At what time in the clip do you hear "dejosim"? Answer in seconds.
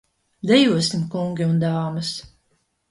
0.51-1.03